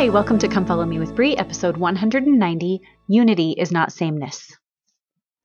[0.00, 4.50] Hi, welcome to Come Follow Me with Brie, episode 190 Unity is Not Sameness.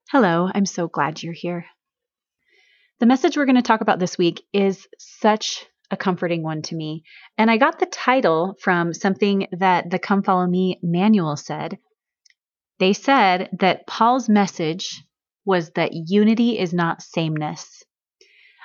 [0.09, 1.65] Hello, I'm so glad you're here.
[3.01, 6.75] The message we're going to talk about this week is such a comforting one to
[6.77, 7.03] me.
[7.37, 11.77] And I got the title from something that the Come Follow Me manual said.
[12.79, 15.03] They said that Paul's message
[15.43, 17.83] was that unity is not sameness.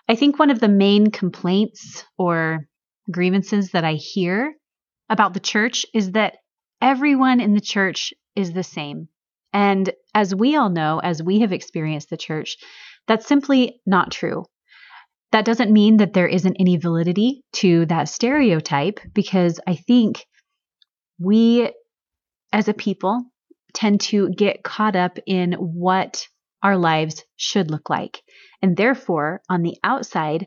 [0.09, 2.69] I think one of the main complaints or
[3.11, 4.55] grievances that I hear
[5.11, 6.37] about the church is that
[6.81, 9.09] everyone in the church is the same.
[9.53, 12.57] And as we all know, as we have experienced the church,
[13.09, 14.45] that's simply not true.
[15.33, 20.25] That doesn't mean that there isn't any validity to that stereotype because I think
[21.19, 21.71] we
[22.53, 23.25] as a people
[23.75, 26.27] tend to get caught up in what
[26.63, 28.23] our lives should look like.
[28.63, 30.47] And therefore, on the outside,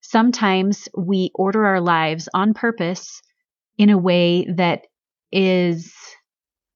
[0.00, 3.22] sometimes we order our lives on purpose
[3.78, 4.86] in a way that
[5.32, 5.92] is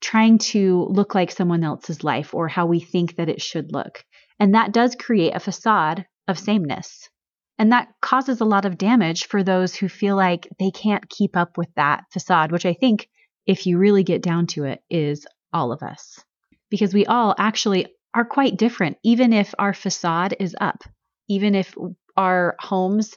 [0.01, 4.05] trying to look like someone else's life or how we think that it should look.
[4.39, 7.09] And that does create a facade of sameness.
[7.59, 11.37] And that causes a lot of damage for those who feel like they can't keep
[11.37, 13.09] up with that facade, which I think,
[13.47, 16.23] if you really get down to it, is all of us.
[16.71, 20.83] Because we all actually are quite different, even if our facade is up,
[21.29, 21.75] even if
[22.17, 23.17] our homes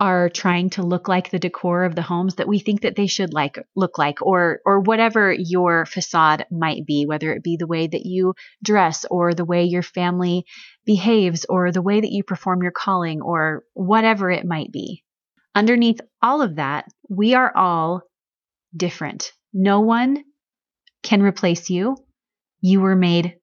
[0.00, 3.06] are trying to look like the decor of the homes that we think that they
[3.06, 7.66] should like look like or or whatever your facade might be whether it be the
[7.66, 8.34] way that you
[8.64, 10.46] dress or the way your family
[10.86, 15.04] behaves or the way that you perform your calling or whatever it might be.
[15.54, 18.02] Underneath all of that we are all
[18.74, 19.32] different.
[19.52, 20.24] No one
[21.02, 21.96] can replace you.
[22.62, 23.36] You were made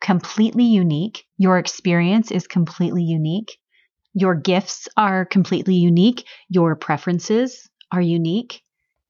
[0.00, 1.24] completely unique.
[1.38, 3.58] Your experience is completely unique
[4.14, 6.24] your gifts are completely unique.
[6.48, 8.62] Your preferences are unique.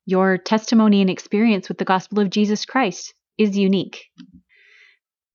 [0.06, 4.04] Your testimony and experience with the gospel of Jesus Christ is unique.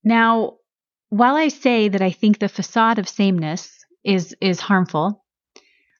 [0.03, 0.57] Now,
[1.09, 3.71] while I say that I think the facade of sameness
[4.03, 5.23] is, is harmful,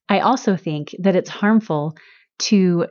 [0.08, 1.96] I also think that it's harmful
[2.40, 2.88] to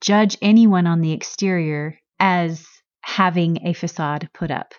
[0.00, 2.66] judge anyone on the exterior as
[3.00, 4.74] having a facade put up.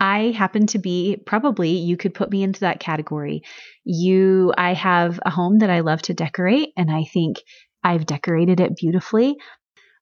[0.00, 3.42] I happen to be probably you could put me into that category.
[3.84, 7.38] You I have a home that I love to decorate and I think
[7.82, 9.36] I've decorated it beautifully.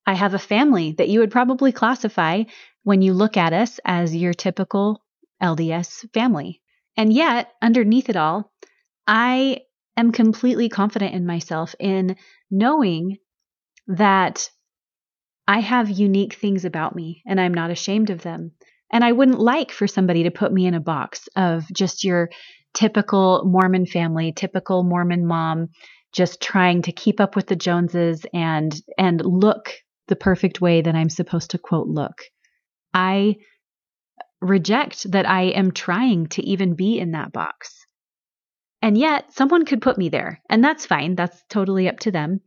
[0.06, 2.44] I have a family that you would probably classify
[2.84, 5.02] when you look at us as your typical
[5.42, 6.62] LDS family.
[6.96, 8.52] And yet, underneath it all,
[9.06, 9.62] I
[9.96, 12.16] am completely confident in myself in
[12.50, 13.18] knowing
[13.88, 14.50] that
[15.48, 18.52] I have unique things about me and I'm not ashamed of them.
[18.92, 22.30] And I wouldn't like for somebody to put me in a box of just your
[22.74, 25.68] typical Mormon family, typical Mormon mom,
[26.12, 29.72] just trying to keep up with the Joneses and and look
[30.08, 32.22] the perfect way that I'm supposed to quote look.
[32.94, 33.36] I
[34.40, 37.86] reject that I am trying to even be in that box.
[38.82, 41.16] And yet, someone could put me there, and that's fine.
[41.16, 42.40] That's totally up to them.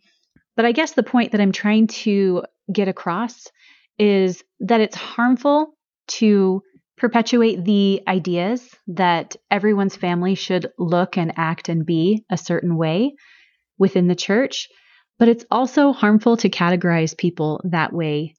[0.56, 3.48] But I guess the point that I'm trying to get across
[3.98, 5.76] is that it's harmful
[6.10, 6.62] to
[6.98, 13.16] perpetuate the ideas that everyone's family should look and act and be a certain way
[13.78, 14.68] within the church,
[15.18, 18.36] but it's also harmful to categorize people that way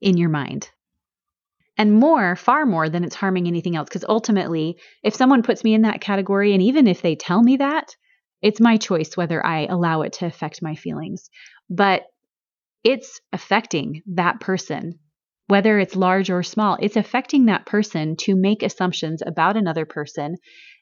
[0.00, 0.70] in your mind.
[1.76, 3.88] And more, far more than it's harming anything else.
[3.88, 7.56] Because ultimately, if someone puts me in that category, and even if they tell me
[7.56, 7.96] that,
[8.42, 11.30] it's my choice whether I allow it to affect my feelings.
[11.70, 12.02] But
[12.84, 14.98] it's affecting that person
[15.52, 20.34] whether it's large or small, it's affecting that person to make assumptions about another person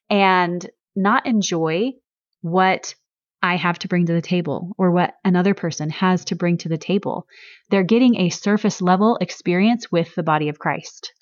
[0.08, 1.90] and not enjoy
[2.40, 2.94] what
[3.42, 6.68] I have to bring to the table or what another person has to bring to
[6.68, 7.26] the table.
[7.70, 11.14] They're getting a surface level experience with the body of Christ.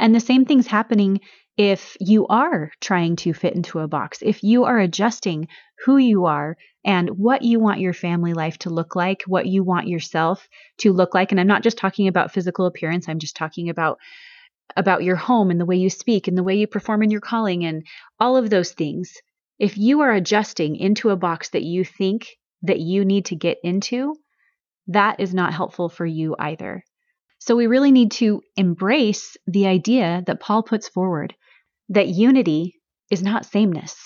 [0.00, 1.20] And the same thing's happening
[1.56, 5.46] if you are trying to fit into a box, if you are adjusting
[5.84, 6.56] who you are
[6.86, 10.48] and what you want your family life to look like, what you want yourself
[10.78, 11.32] to look like.
[11.32, 13.98] And I'm not just talking about physical appearance, I'm just talking about
[14.76, 17.20] about your home and the way you speak and the way you perform in your
[17.20, 17.86] calling and
[18.18, 19.14] all of those things.
[19.58, 23.58] If you are adjusting into a box that you think that you need to get
[23.62, 24.16] into,
[24.88, 26.84] that is not helpful for you either.
[27.38, 31.34] So we really need to embrace the idea that Paul puts forward
[31.90, 32.80] that unity
[33.10, 33.96] is not sameness.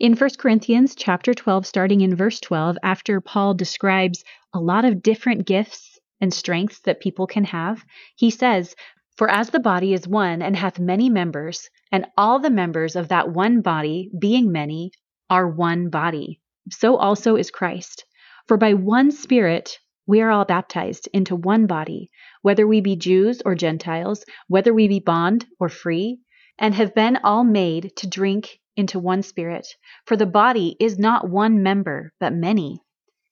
[0.00, 4.24] In 1 Corinthians chapter 12 starting in verse 12 after Paul describes
[4.54, 7.84] a lot of different gifts and strengths that people can have,
[8.16, 8.74] he says,
[9.18, 13.08] "For as the body is one and hath many members, and all the members of
[13.08, 14.90] that one body, being many,
[15.28, 18.06] are one body, so also is Christ.
[18.48, 22.10] For by one Spirit we are all baptized into one body,
[22.40, 26.20] whether we be Jews or Gentiles, whether we be bond or free,
[26.58, 29.66] and have been all made to drink into one spirit.
[30.06, 32.80] For the body is not one member, but many.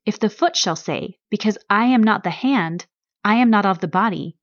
[0.05, 2.87] If the foot shall say, Because I am not the hand,
[3.25, 4.37] I am not of the body,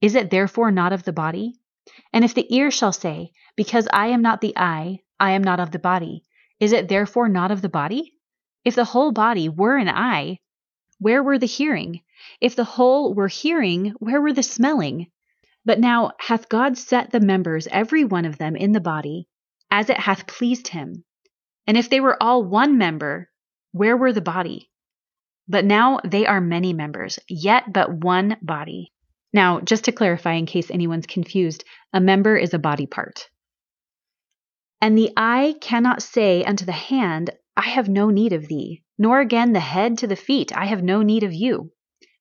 [0.00, 1.54] is it therefore not of the body?
[2.12, 5.60] And if the ear shall say, Because I am not the eye, I am not
[5.60, 6.24] of the body,
[6.58, 8.14] is it therefore not of the body?
[8.64, 10.38] If the whole body were an eye,
[10.98, 12.02] where were the hearing?
[12.40, 15.10] If the whole were hearing, where were the smelling?
[15.64, 19.28] But now hath God set the members, every one of them, in the body,
[19.72, 21.02] as it hath pleased him.
[21.66, 23.30] And if they were all one member,
[23.72, 24.70] where were the body?
[25.48, 28.92] But now they are many members, yet but one body.
[29.32, 33.30] Now, just to clarify, in case anyone's confused, a member is a body part.
[34.82, 39.20] And the eye cannot say unto the hand, I have no need of thee, nor
[39.20, 41.72] again the head to the feet, I have no need of you.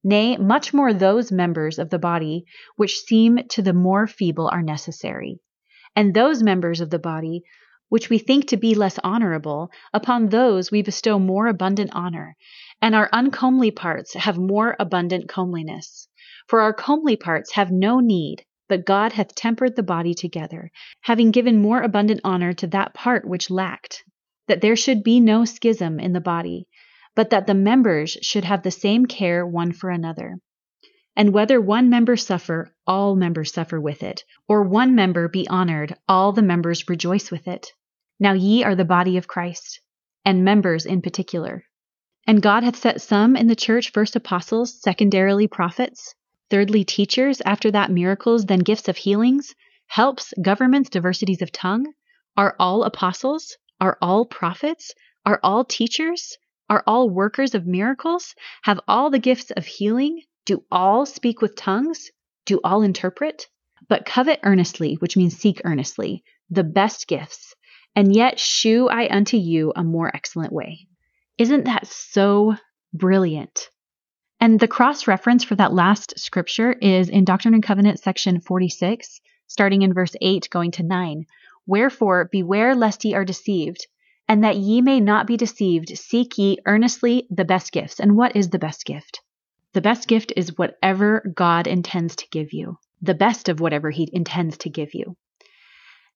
[0.06, 2.46] Nay, much more those members of the body
[2.78, 5.42] which seem to the more feeble are necessary.
[5.96, 7.44] And those members of the body
[7.92, 12.38] which we think to be less honorable, upon those we bestow more abundant honor,
[12.82, 16.08] and our uncomely parts have more abundant comeliness.
[16.48, 20.72] For our comely parts have no need, but God hath tempered the body together,
[21.02, 24.06] having given more abundant honor to that part which lacked
[24.48, 26.70] that there should be no schism in the body,
[27.14, 30.38] but that the members should have the same care one for another.
[31.16, 35.96] And whether one member suffer, all members suffer with it, or one member be honored,
[36.08, 37.74] all the members rejoice with it.
[38.20, 39.82] Now ye are the body of Christ,
[40.24, 41.66] and members in particular.
[42.28, 46.14] And God hath set some in the church first apostles, secondarily prophets,
[46.50, 49.54] thirdly teachers, after that miracles, then gifts of healings,
[49.88, 51.92] helps, governments, diversities of tongue.
[52.38, 53.58] Are all apostles?
[53.80, 54.94] Are all prophets?
[55.26, 56.38] Are all teachers?
[56.70, 58.34] Are all workers of miracles?
[58.62, 60.22] Have all the gifts of healing?
[60.46, 62.10] Do all speak with tongues?
[62.46, 63.48] Do all interpret?
[63.88, 67.56] But covet earnestly, which means seek earnestly, the best gifts,
[67.96, 70.88] and yet shew I unto you a more excellent way.
[71.38, 72.56] Isn't that so
[72.94, 73.70] brilliant?
[74.40, 79.22] And the cross reference for that last scripture is in Doctrine and Covenants section 46,
[79.48, 81.26] starting in verse 8, going to 9,
[81.68, 83.86] Wherefore beware lest ye are deceived,
[84.28, 88.00] and that ye may not be deceived, seek ye earnestly the best gifts.
[88.00, 89.22] And what is the best gift?
[89.74, 94.10] The best gift is whatever God intends to give you, the best of whatever he
[94.12, 95.16] intends to give you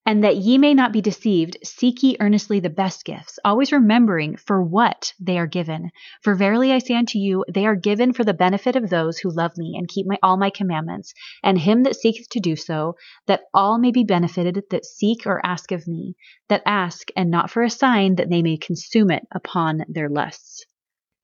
[0.06, 4.38] and that ye may not be deceived, seek ye earnestly the best gifts, always remembering
[4.38, 5.90] for what they are given.
[6.22, 9.32] For verily I say unto you, they are given for the benefit of those who
[9.32, 11.14] love me and keep my all my commandments,
[11.44, 15.44] and him that seeketh to do so, that all may be benefited that seek or
[15.44, 16.16] ask of me,
[16.50, 20.66] that ask, and not for a sign, that they may consume it upon their lusts.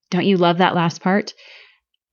[0.10, 1.34] Don't you love that last part?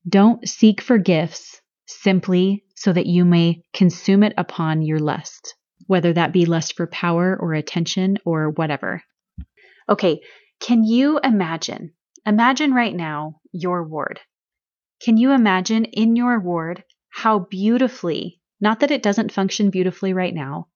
[0.08, 5.55] Don't seek for gifts simply so that you may consume it upon your lust
[5.88, 9.02] whether that be lust for power or attention or whatever.
[9.88, 10.20] Okay,
[10.60, 11.93] can you imagine?
[12.26, 14.20] Imagine right now your ward.
[15.02, 20.34] Can you imagine in your ward how beautifully, not that it doesn't function beautifully right
[20.34, 20.69] now,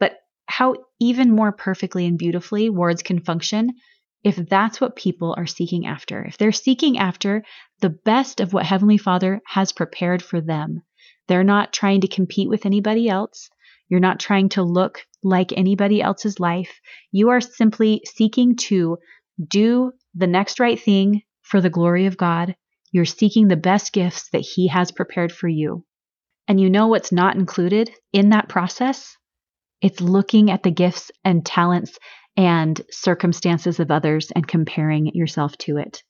[0.00, 3.74] but how even more perfectly and beautifully wards can function
[4.24, 6.24] if that's what people are seeking after?
[6.24, 7.44] If they're seeking after
[7.80, 10.82] the best of what Heavenly Father has prepared for them,
[11.28, 13.50] they're not trying to compete with anybody else.
[13.88, 16.80] You're not trying to look like anybody else's life.
[17.12, 18.98] You are simply seeking to
[19.46, 22.56] do the next right thing for the glory of God.
[22.92, 25.84] You're seeking the best gifts that He has prepared for you.
[26.46, 29.16] And you know what's not included in that process?
[29.80, 31.98] It's looking at the gifts and talents
[32.36, 36.02] and circumstances of others and comparing yourself to it.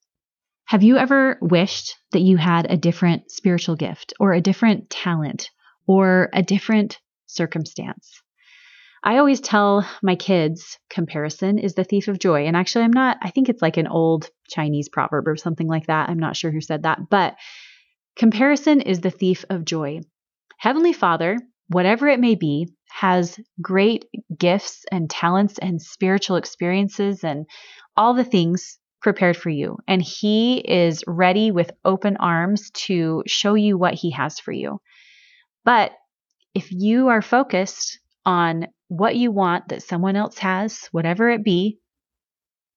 [0.68, 5.50] Have you ever wished that you had a different spiritual gift or a different talent
[5.86, 6.98] or a different
[7.28, 8.22] circumstance.
[9.02, 12.46] I always tell my kids comparison is the thief of joy.
[12.46, 15.86] And actually, I'm not, I think it's like an old Chinese proverb or something like
[15.86, 16.08] that.
[16.08, 17.36] I'm not sure who said that, but
[18.16, 20.00] comparison is the thief of joy.
[20.58, 24.06] Heavenly Father, whatever it may be, has great
[24.36, 27.46] gifts and talents and spiritual experiences and
[27.96, 29.78] all the things prepared for you.
[29.86, 34.80] And He is ready with open arms to show you what He has for you.
[35.64, 35.92] But
[36.54, 41.78] if you are focused on what you want that someone else has, whatever it be,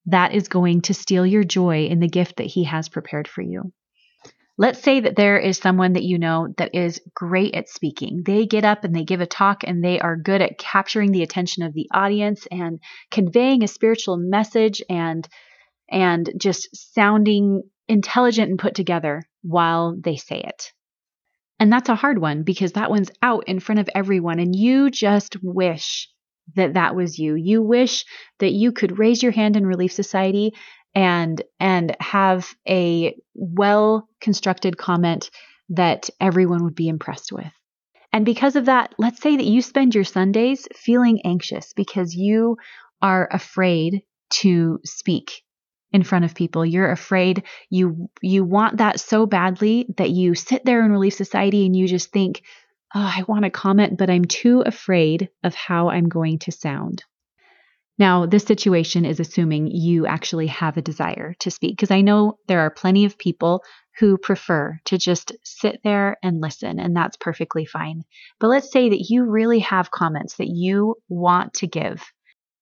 [0.07, 3.41] that is going to steal your joy in the gift that He has prepared for
[3.41, 3.71] you.
[4.57, 8.21] Let's say that there is someone that you know that is great at speaking.
[8.25, 11.23] They get up and they give a talk and they are good at capturing the
[11.23, 15.27] attention of the audience and conveying a spiritual message and
[15.91, 19.23] and just sounding intelligent and put together.
[19.43, 20.71] while they say it.
[21.59, 24.89] And that's a hard one because that one's out in front of everyone, and you
[24.91, 26.09] just wish
[26.55, 27.35] that that was you.
[27.35, 28.05] You wish
[28.39, 30.53] that you could raise your hand in Relief Society
[30.93, 35.29] and and have a well constructed comment
[35.69, 37.51] that everyone would be impressed with.
[38.11, 42.57] And because of that, let's say that you spend your Sundays feeling anxious because you
[43.01, 44.01] are afraid
[44.41, 45.43] to speak
[45.91, 46.65] in front of people.
[46.65, 51.65] You're afraid you you want that so badly that you sit there in Relief Society
[51.65, 52.43] and you just think,
[52.95, 57.03] oh, I want to comment, but I'm too afraid of how I'm going to sound.
[57.97, 62.39] Now, this situation is assuming you actually have a desire to speak, because I know
[62.47, 63.63] there are plenty of people
[63.99, 68.03] who prefer to just sit there and listen, and that's perfectly fine.
[68.39, 72.03] But let's say that you really have comments that you want to give.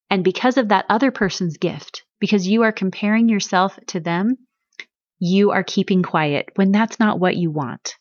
[0.09, 4.38] And because of that other person's gift, because you are comparing yourself to them,
[5.19, 7.95] you are keeping quiet when that's not what you want.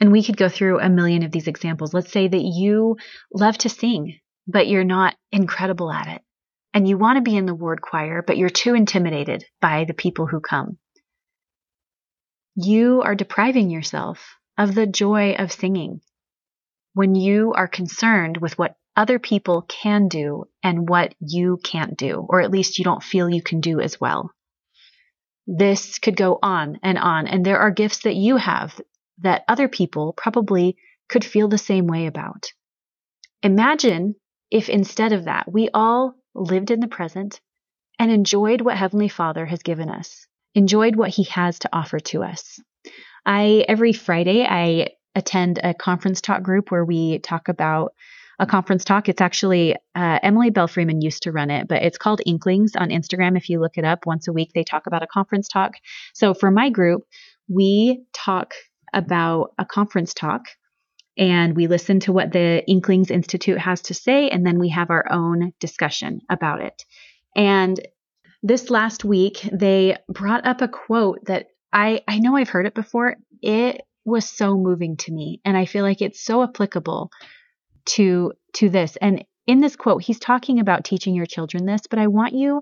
[0.00, 1.94] And we could go through a million of these examples.
[1.94, 2.96] Let's say that you
[3.32, 6.22] love to sing, but you're not incredible at it.
[6.74, 9.94] And you want to be in the ward choir, but you're too intimidated by the
[9.94, 10.78] people who come.
[12.54, 16.00] You are depriving yourself of the joy of singing
[16.94, 22.26] when you are concerned with what other people can do and what you can't do,
[22.28, 24.30] or at least you don't feel you can do as well.
[25.46, 27.26] This could go on and on.
[27.26, 28.78] And there are gifts that you have
[29.18, 30.76] that other people probably
[31.08, 32.46] could feel the same way about.
[33.42, 34.14] Imagine
[34.50, 37.40] if instead of that, we all lived in the present
[37.98, 42.22] and enjoyed what Heavenly Father has given us, enjoyed what He has to offer to
[42.22, 42.60] us.
[43.24, 47.92] I, every Friday, I attend a conference talk group where we talk about
[48.42, 49.08] a conference talk.
[49.08, 52.90] It's actually uh, Emily Belle Freeman used to run it, but it's called Inklings on
[52.90, 53.36] Instagram.
[53.36, 55.74] If you look it up once a week, they talk about a conference talk.
[56.12, 57.02] So for my group,
[57.48, 58.54] we talk
[58.92, 60.42] about a conference talk
[61.16, 64.90] and we listen to what the Inklings Institute has to say, and then we have
[64.90, 66.84] our own discussion about it.
[67.36, 67.78] And
[68.42, 72.74] this last week, they brought up a quote that I, I know I've heard it
[72.74, 73.16] before.
[73.40, 77.10] It was so moving to me, and I feel like it's so applicable
[77.86, 78.96] to to this.
[78.96, 82.60] And in this quote, he's talking about teaching your children this, but I want you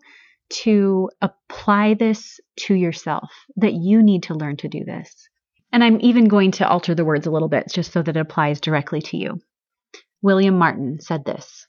[0.65, 5.29] to apply this to yourself that you need to learn to do this.
[5.73, 8.21] And I'm even going to alter the words a little bit just so that it
[8.21, 9.41] applies directly to you.
[10.23, 11.67] William Martin said this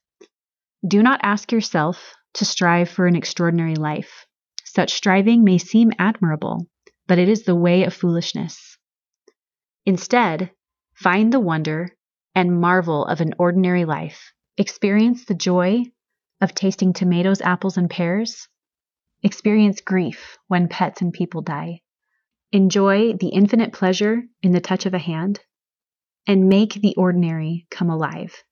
[0.88, 4.25] Do not ask yourself to strive for an extraordinary life.
[4.63, 6.67] Such striving may seem admirable,
[7.08, 8.77] but it is the way of foolishness.
[9.86, 10.51] Instead,
[10.93, 11.96] find the wonder
[12.36, 14.32] and marvel of an ordinary life.
[14.58, 15.84] Experience the joy
[16.40, 18.48] of tasting tomatoes, apples, and pears.
[19.24, 21.82] Experience grief when pets and people die.
[22.52, 25.40] Enjoy the infinite pleasure in the touch of a hand,
[26.28, 28.44] and make the ordinary come alive.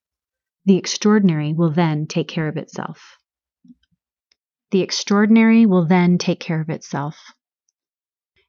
[0.65, 3.17] The extraordinary will then take care of itself.
[4.71, 7.17] The extraordinary will then take care of itself.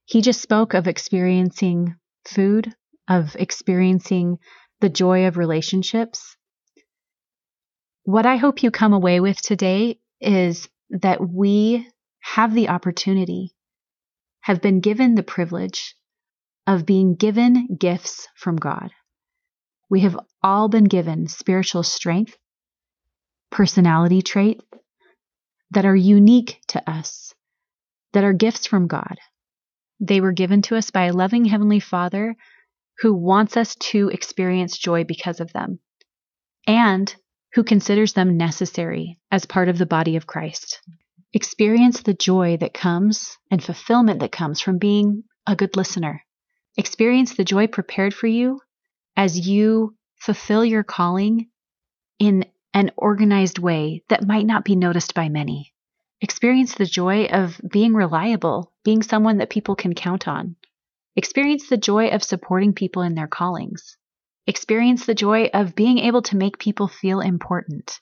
[0.05, 1.95] He just spoke of experiencing
[2.27, 2.75] food,
[3.09, 4.39] of experiencing
[4.81, 6.37] the joy of relationships.
[8.05, 11.87] What I hope you come away with today is that we
[12.21, 13.55] have the opportunity
[14.43, 15.95] have been given the privilege
[16.67, 18.91] of being given gifts from God.
[19.89, 22.37] We have all been given spiritual strength,
[23.51, 24.65] personality traits
[25.73, 27.35] that are unique to us,
[28.13, 29.19] that are gifts from God.
[30.01, 32.37] They were given to us by a loving Heavenly Father
[33.01, 35.79] who wants us to experience joy because of them
[36.67, 37.15] and
[37.55, 40.81] who considers them necessary as part of the body of Christ.
[41.33, 46.23] Experience the joy that comes and fulfillment that comes from being a good listener.
[46.77, 48.61] Experience the joy prepared for you
[49.17, 51.49] as you fulfill your calling
[52.19, 55.73] in an organized way that might not be noticed by many.
[56.21, 60.55] Experience the joy of being reliable, being someone that people can count on.
[61.21, 63.99] Experience the joy of supporting people in their callings.
[64.47, 68.01] Experience the joy of being able to make people feel important.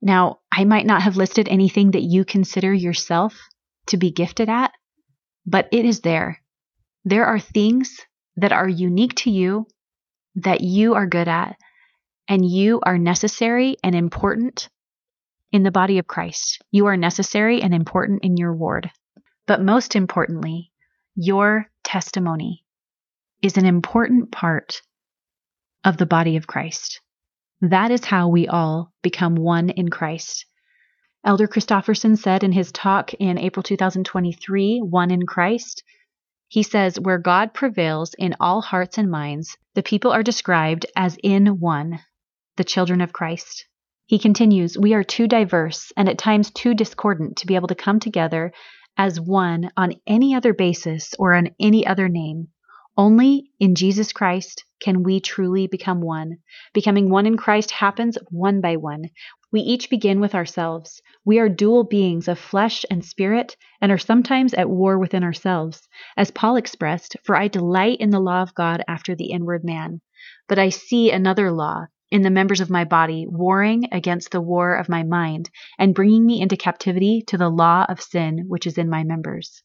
[0.00, 3.38] Now, I might not have listed anything that you consider yourself
[3.88, 4.72] to be gifted at,
[5.44, 6.40] but it is there.
[7.04, 8.00] There are things
[8.38, 9.66] that are unique to you
[10.36, 11.54] that you are good at,
[12.28, 14.70] and you are necessary and important
[15.52, 16.62] in the body of Christ.
[16.70, 18.90] You are necessary and important in your ward.
[19.46, 20.72] But most importantly,
[21.14, 22.62] your testimony
[23.40, 24.82] is an important part
[25.84, 27.00] of the body of Christ.
[27.62, 30.44] That is how we all become one in Christ.
[31.24, 35.82] Elder Christofferson said in his talk in April 2023, One in Christ,
[36.48, 41.16] He says, Where God prevails in all hearts and minds, the people are described as
[41.22, 42.00] in one,
[42.58, 43.66] the children of Christ.
[44.04, 47.74] He continues, We are too diverse and at times too discordant to be able to
[47.74, 48.52] come together
[48.98, 52.48] as one on any other basis or on any other name.
[52.96, 56.38] Only in Jesus Christ can we truly become one.
[56.74, 59.04] Becoming one in Christ happens one by one.
[59.52, 61.00] We each begin with ourselves.
[61.24, 65.88] We are dual beings of flesh and spirit and are sometimes at war within ourselves.
[66.16, 70.00] As Paul expressed, For I delight in the law of God after the inward man.
[70.48, 74.74] But I see another law in the members of my body, warring against the war
[74.74, 78.78] of my mind, and bringing me into captivity to the law of sin which is
[78.78, 79.62] in my members.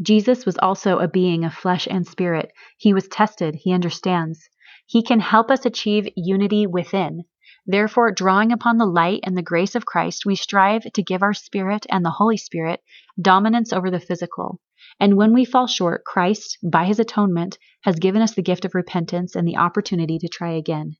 [0.00, 2.50] Jesus was also a being of flesh and spirit.
[2.78, 4.48] He was tested, he understands.
[4.86, 7.24] He can help us achieve unity within.
[7.66, 11.34] Therefore, drawing upon the light and the grace of Christ, we strive to give our
[11.34, 12.80] spirit and the Holy Spirit
[13.20, 14.60] dominance over the physical.
[14.98, 18.74] And when we fall short, Christ, by his atonement, has given us the gift of
[18.74, 20.96] repentance and the opportunity to try again.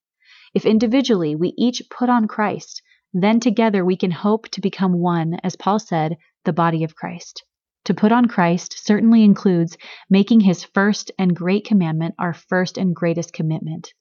[0.55, 2.83] If individually we each put on Christ,
[3.15, 7.45] then together we can hope to become one, as Paul said, the body of Christ.
[7.87, 9.77] To put on Christ certainly includes
[10.09, 13.93] making his first and great commandment our first and greatest commitment.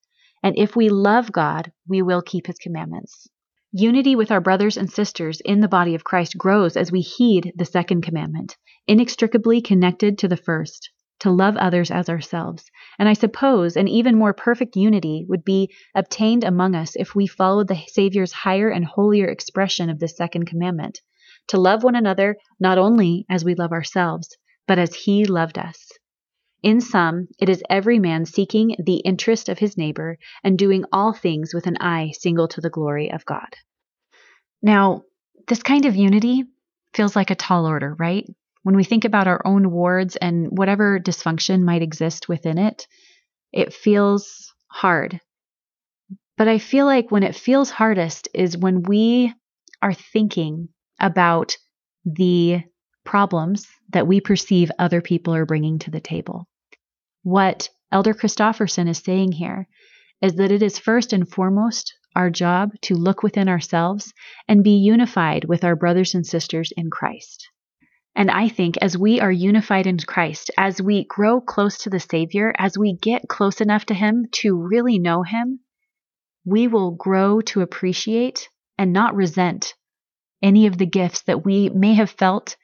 [0.43, 3.27] And if we love God, we will keep his commandments.
[3.71, 7.53] Unity with our brothers and sisters in the body of Christ grows as we heed
[7.55, 12.69] the second commandment, inextricably connected to the first, to love others as ourselves.
[12.99, 17.27] And I suppose an even more perfect unity would be obtained among us if we
[17.27, 20.99] followed the Savior's higher and holier expression of the second commandment,
[21.47, 24.35] to love one another not only as we love ourselves,
[24.67, 25.91] but as he loved us.
[26.63, 31.13] In sum, it is every man seeking the interest of his neighbor and doing all
[31.13, 33.55] things with an eye single to the glory of God.
[34.61, 35.03] Now,
[35.47, 36.45] this kind of unity
[36.93, 38.25] feels like a tall order, right?
[38.63, 42.87] When we think about our own wards and whatever dysfunction might exist within it,
[43.51, 45.19] it feels hard.
[46.37, 49.33] But I feel like when it feels hardest is when we
[49.81, 50.69] are thinking
[50.99, 51.57] about
[52.05, 52.61] the
[53.03, 56.47] problems that we perceive other people are bringing to the table.
[57.23, 59.67] What Elder Christofferson is saying here
[60.21, 64.13] is that it is first and foremost our job to look within ourselves
[64.47, 67.49] and be unified with our brothers and sisters in Christ.
[68.15, 71.99] And I think as we are unified in Christ, as we grow close to the
[71.99, 75.61] Savior, as we get close enough to Him to really know Him,
[76.45, 79.73] we will grow to appreciate and not resent
[80.41, 82.57] any of the gifts that we may have felt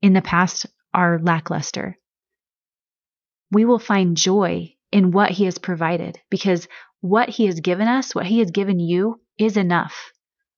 [0.00, 1.98] in the past are lackluster
[3.54, 6.66] we will find joy in what He has provided because
[7.00, 10.12] what He has given us, what He has given you, is enough.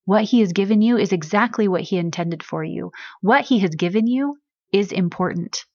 [0.07, 2.93] What He has given you is exactly what He intended for you.
[3.21, 4.39] What He has given you
[4.73, 5.67] is important.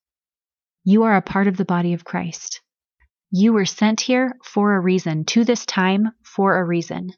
[0.84, 2.62] You are a part of the body of Christ.
[3.30, 7.12] You were sent here for a reason, to this time for a reason.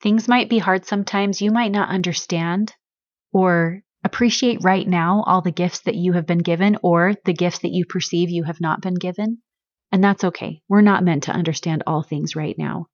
[0.00, 1.42] Things might be hard sometimes.
[1.42, 2.74] You might not understand
[3.30, 7.60] or Appreciate right now all the gifts that you have been given or the gifts
[7.60, 9.38] that you perceive you have not been given.
[9.92, 10.60] And that's okay.
[10.68, 12.86] We're not meant to understand all things right now.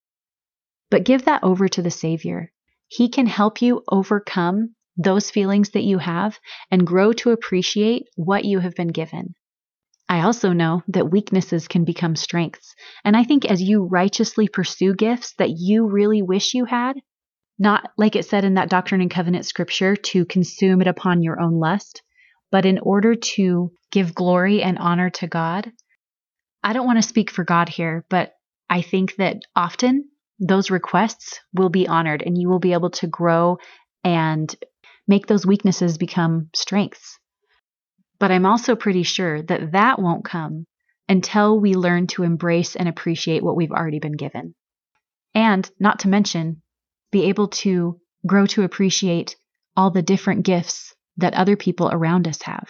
[0.91, 2.53] But give that over to the Savior.
[2.89, 6.39] He can help you overcome those feelings that you have
[6.71, 9.35] and grow to appreciate what you have been given.
[10.09, 12.75] I also know that weaknesses can become strengths.
[13.05, 16.97] And I think as you righteously pursue gifts that you really wish you had,
[17.59, 21.41] not like it said in that Doctrine and Covenant scripture to consume it upon your
[21.41, 22.03] own lust,
[22.51, 25.73] but in order to give glory and honor to God.
[26.63, 28.33] I don't want to speak for God here, but
[28.71, 33.07] I think that often those requests will be honored and you will be able to
[33.07, 33.59] grow
[34.05, 34.55] and
[35.07, 37.19] make those weaknesses become strengths.
[38.19, 40.67] But I'm also pretty sure that that won't come
[41.09, 44.55] until we learn to embrace and appreciate what we've already been given.
[45.35, 46.63] And not to mention,
[47.11, 49.37] be able to grow to appreciate
[49.77, 52.69] all the different gifts that other people around us have.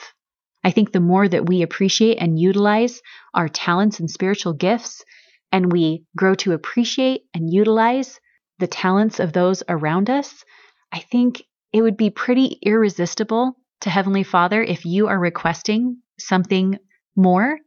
[0.63, 3.01] I think the more that we appreciate and utilize
[3.35, 5.05] our talents and spiritual gifts,
[5.53, 8.21] and we grow to appreciate and utilize
[8.59, 10.45] the talents of those around us,
[10.93, 16.79] I think it would be pretty irresistible to Heavenly Father if you are requesting something
[17.17, 17.59] more.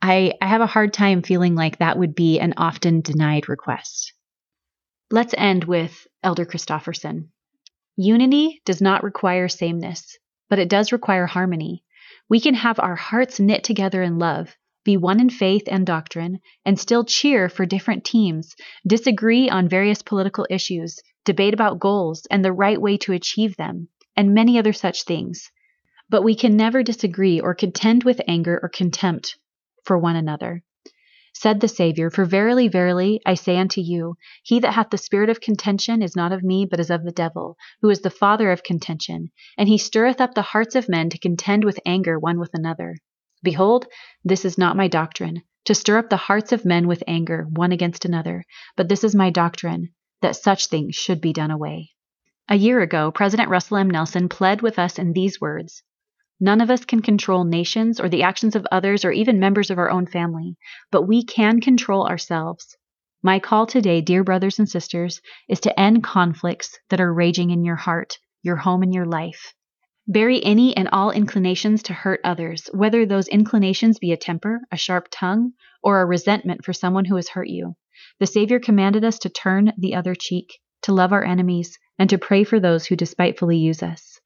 [0.00, 4.12] I, I have a hard time feeling like that would be an often denied request.
[5.10, 7.28] Let's end with Elder Christofferson.
[7.96, 10.16] Unity does not require sameness,
[10.48, 11.84] but it does require harmony.
[12.28, 16.40] We can have our hearts knit together in love, be one in faith and doctrine,
[16.64, 22.44] and still cheer for different teams, disagree on various political issues, debate about goals and
[22.44, 25.50] the right way to achieve them, and many other such things.
[26.08, 29.38] But we can never disagree or contend with anger or contempt
[29.84, 30.62] for one another.
[31.34, 35.30] Said the Saviour, For verily, verily, I say unto you, he that hath the spirit
[35.30, 38.52] of contention is not of me, but is of the devil, who is the father
[38.52, 42.38] of contention, and he stirreth up the hearts of men to contend with anger one
[42.38, 42.96] with another.
[43.42, 43.86] Behold,
[44.24, 47.72] this is not my doctrine, to stir up the hearts of men with anger one
[47.72, 48.44] against another,
[48.76, 49.88] but this is my doctrine,
[50.20, 51.90] that such things should be done away.
[52.48, 53.90] A year ago, President Russell M.
[53.90, 55.82] Nelson pled with us in these words
[56.44, 59.78] None of us can control nations or the actions of others or even members of
[59.78, 60.56] our own family,
[60.90, 62.76] but we can control ourselves.
[63.22, 67.64] My call today, dear brothers and sisters, is to end conflicts that are raging in
[67.64, 69.54] your heart, your home, and your life.
[70.08, 74.76] Bury any and all inclinations to hurt others, whether those inclinations be a temper, a
[74.76, 77.76] sharp tongue, or a resentment for someone who has hurt you.
[78.18, 82.18] The Savior commanded us to turn the other cheek, to love our enemies, and to
[82.18, 84.20] pray for those who despitefully use us.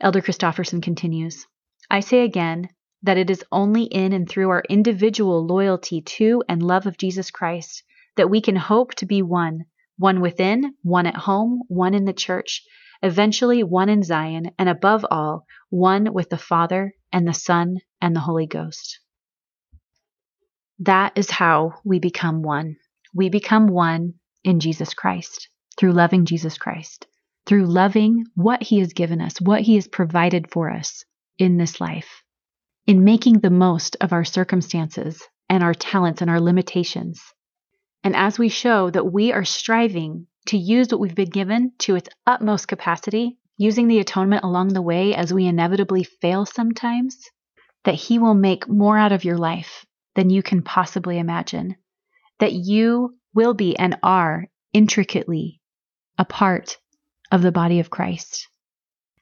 [0.00, 1.46] Elder Christofferson continues
[1.90, 2.68] I say again
[3.02, 7.30] that it is only in and through our individual loyalty to and love of Jesus
[7.30, 7.82] Christ
[8.16, 9.64] that we can hope to be one,
[9.98, 12.62] one within, one at home, one in the church,
[13.04, 18.16] eventually one in Zion, and above all, one with the Father and the Son and
[18.16, 18.98] the Holy Ghost.
[20.80, 22.76] That is how we become one.
[23.14, 27.06] We become one in Jesus Christ, through loving Jesus Christ
[27.46, 31.04] through loving what He has given us, what He has provided for us
[31.38, 32.22] in this life,
[32.86, 37.20] in making the most of our circumstances and our talents and our limitations.
[38.02, 41.96] And as we show that we are striving to use what we've been given to
[41.96, 47.30] its utmost capacity, using the atonement along the way as we inevitably fail sometimes,
[47.84, 51.76] that He will make more out of your life than you can possibly imagine.
[52.40, 55.60] That you will be and are intricately
[56.18, 56.78] a part
[57.30, 58.48] of the body of Christ.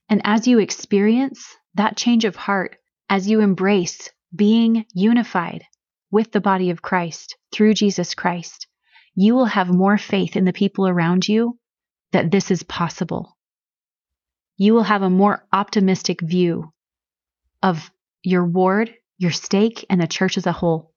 [0.08, 2.76] And as you experience that change of heart,
[3.08, 5.64] as you embrace being unified
[6.10, 8.66] with the body of Christ through Jesus Christ,
[9.14, 11.58] you will have more faith in the people around you
[12.12, 13.36] that this is possible.
[14.56, 16.72] You will have a more optimistic view
[17.62, 17.90] of
[18.22, 20.92] your ward, your stake, and the church as a whole.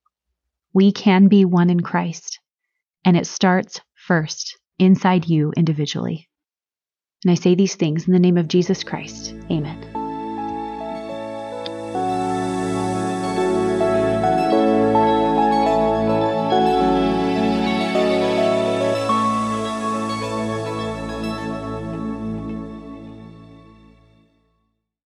[0.74, 2.40] We can be one in Christ,
[3.04, 6.30] and it starts first inside you individually.
[7.24, 9.34] And I say these things in the name of Jesus Christ.
[9.50, 9.95] Amen.